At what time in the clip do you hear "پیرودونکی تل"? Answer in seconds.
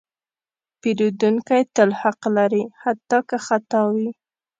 0.79-1.89